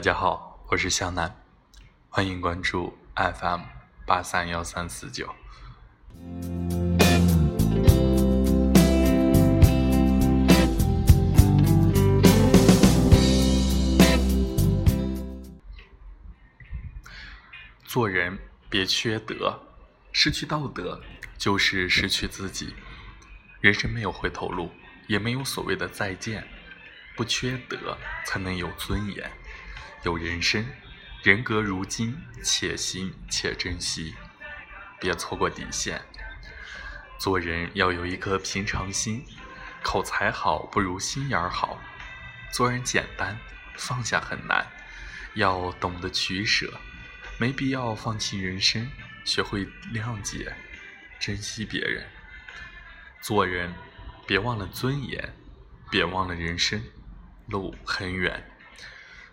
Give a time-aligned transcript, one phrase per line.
[0.00, 1.30] 大家好，我是向南，
[2.08, 3.60] 欢迎关注 FM
[4.06, 5.28] 八三幺三四九。
[17.84, 18.38] 做人
[18.70, 19.60] 别缺德，
[20.12, 20.98] 失去道德
[21.36, 22.74] 就是失去自己。
[23.60, 24.70] 人生没有回头路，
[25.08, 26.42] 也没有所谓的再见。
[27.14, 29.30] 不缺德，才能有尊严，
[30.02, 30.66] 有人生。
[31.22, 34.14] 人格如金，且行且珍惜，
[34.98, 36.00] 别错过底线。
[37.18, 39.22] 做人要有一颗平常心，
[39.82, 41.78] 口才好不如心眼儿好。
[42.50, 43.38] 做人简单，
[43.76, 44.66] 放下很难，
[45.34, 46.80] 要懂得取舍，
[47.36, 48.90] 没必要放弃人生，
[49.26, 50.56] 学会谅解，
[51.18, 52.08] 珍惜别人。
[53.20, 53.74] 做人
[54.26, 55.36] 别忘了尊严，
[55.90, 56.82] 别忘了人生。
[57.46, 58.50] 路很远，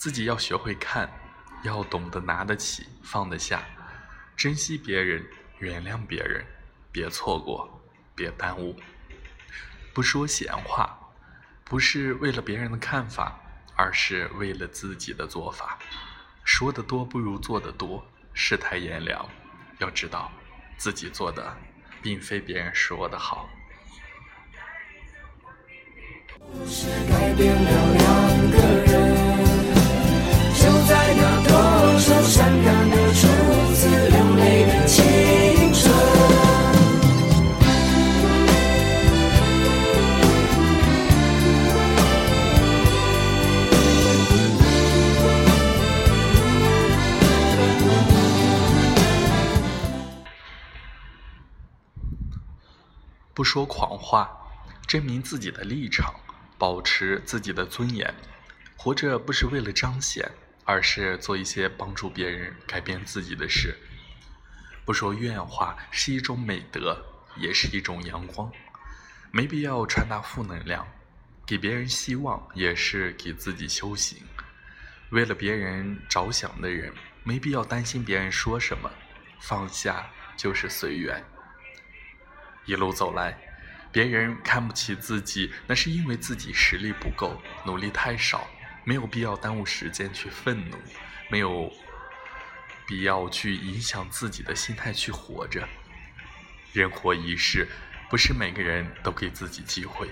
[0.00, 1.10] 自己要学会看，
[1.62, 3.62] 要懂得拿得起放得下，
[4.34, 5.22] 珍惜别人，
[5.58, 6.42] 原谅别人，
[6.90, 7.68] 别错过，
[8.14, 8.74] 别耽误。
[9.92, 10.98] 不说闲话，
[11.64, 13.38] 不是为了别人的看法，
[13.76, 15.78] 而是为了自己的做法。
[16.44, 19.28] 说的多不如做的多，世态炎凉，
[19.80, 20.32] 要知道
[20.78, 21.54] 自己做的
[22.00, 23.50] 并非别人说的好。
[26.38, 27.99] 故事改变了
[53.40, 54.30] 不说狂话，
[54.86, 56.14] 证明自己的立场。
[56.58, 58.14] 保持自己的尊严，
[58.76, 60.30] 活着不是为了彰显，
[60.66, 63.74] 而是做一些帮助别人改变自己的事。
[64.84, 67.02] 不说怨话是一种美德，
[67.38, 68.52] 也是一种阳光。
[69.30, 70.86] 没必要传达负能量，
[71.46, 74.18] 给别人希望也是给自己修行。
[75.12, 76.92] 为了别人着想的人，
[77.24, 78.90] 没必要担心别人说什么，
[79.40, 81.24] 放下就是随缘。
[82.64, 83.36] 一路走来。
[83.92, 88.48] 别人看不起自己，那是因为自己实力不够，努力太少，
[88.84, 90.76] 没有必要耽误时间去愤怒，
[91.28, 91.72] 没有
[92.86, 95.68] 必要去影响自己的心态去活着。
[96.72, 97.66] 人活一世，
[98.08, 100.08] 不是每个人都给自己机会，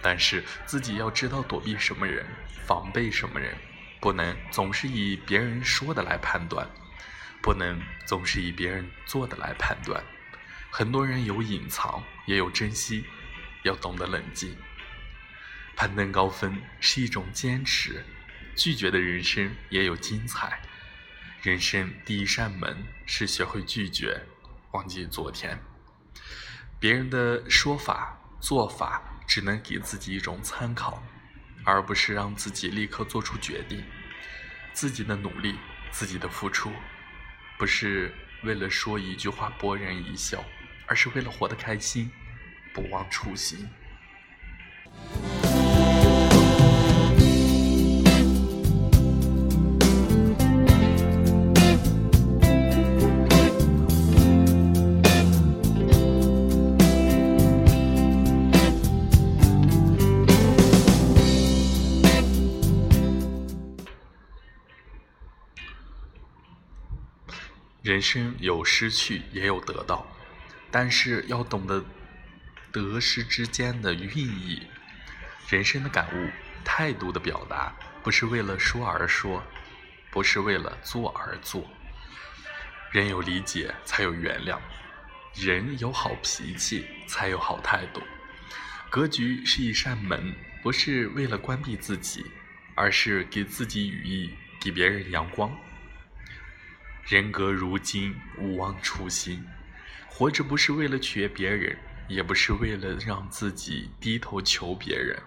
[0.00, 2.24] 但是自己要知道躲避什么人，
[2.64, 3.54] 防备什么人，
[4.00, 6.66] 不能总是以别人说的来判断，
[7.42, 10.02] 不能总是以别人做的来判断。
[10.70, 13.04] 很多人有隐藏，也有珍惜。
[13.64, 14.56] 要懂得冷静，
[15.74, 18.04] 攀登高峰是一种坚持，
[18.54, 20.62] 拒绝的人生也有精彩。
[21.42, 24.24] 人生第一扇门是学会拒绝，
[24.70, 25.60] 忘记昨天。
[26.78, 31.02] 别人的说法、做法只能给自己一种参考，
[31.64, 33.84] 而不是让自己立刻做出决定。
[34.72, 35.56] 自己的努力、
[35.90, 36.72] 自己的付出，
[37.58, 38.14] 不是
[38.44, 40.44] 为了说一句话博人一笑，
[40.88, 42.10] 而是为了活得开心。
[42.74, 43.68] 不忘初心。
[67.82, 70.06] 人生有失去，也有得到，
[70.70, 71.84] 但是要懂得。
[72.70, 74.62] 得失之间的寓意，
[75.48, 76.30] 人生的感悟，
[76.62, 79.42] 态度的表达，不是为了说而说，
[80.10, 81.66] 不是为了做而做。
[82.92, 84.58] 人有理解，才有原谅；
[85.34, 88.02] 人有好脾气，才有好态度。
[88.90, 92.26] 格局是一扇门，不是为了关闭自己，
[92.74, 95.50] 而是给自己羽翼，给别人阳光。
[97.06, 99.42] 人格如金，勿忘初心。
[100.08, 101.78] 活着不是为了取悦别人。
[102.08, 105.22] 也不是为了让自己低头求别人，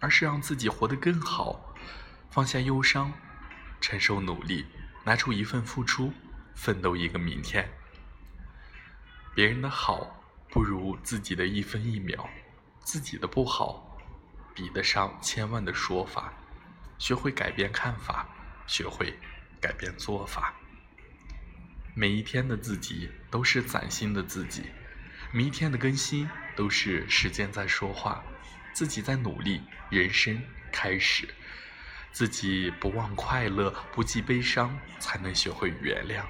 [0.00, 1.74] 而是让自己活得更好，
[2.30, 3.12] 放下忧伤，
[3.82, 4.64] 承受努力，
[5.04, 6.10] 拿出一份付出，
[6.54, 7.68] 奋斗一个明天。
[9.34, 12.26] 别人的好不如自己的一分一秒，
[12.82, 13.98] 自己的不好
[14.54, 16.32] 比得上千万的说法。
[16.96, 18.26] 学会改变看法，
[18.66, 19.12] 学会
[19.60, 20.54] 改变做法。
[21.94, 24.62] 每一天的自己都是崭新的自己。
[25.30, 28.24] 每一天的更新都是时间在说话，
[28.72, 29.60] 自己在努力，
[29.90, 30.42] 人生
[30.72, 31.28] 开始。
[32.10, 36.22] 自己不忘快乐，不计悲伤，才能学会原谅。